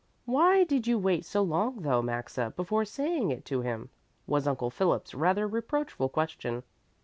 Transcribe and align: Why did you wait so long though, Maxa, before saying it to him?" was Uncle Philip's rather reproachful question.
Why 0.25 0.63
did 0.63 0.87
you 0.87 0.97
wait 0.97 1.25
so 1.25 1.43
long 1.43 1.81
though, 1.83 2.01
Maxa, 2.01 2.53
before 2.55 2.85
saying 2.85 3.29
it 3.29 3.45
to 3.45 3.61
him?" 3.61 3.91
was 4.25 4.47
Uncle 4.47 4.71
Philip's 4.71 5.13
rather 5.13 5.45
reproachful 5.47 6.09
question. 6.09 6.63